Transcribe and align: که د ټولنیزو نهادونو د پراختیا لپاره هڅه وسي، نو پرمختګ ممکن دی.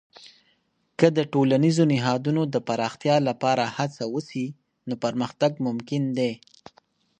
که 0.99 1.07
د 1.17 1.19
ټولنیزو 1.33 1.83
نهادونو 1.91 2.41
د 2.53 2.55
پراختیا 2.67 3.15
لپاره 3.29 3.63
هڅه 3.77 4.03
وسي، 4.13 4.45
نو 4.87 4.93
پرمختګ 5.03 5.51
ممکن 5.67 6.03
دی. 6.17 6.31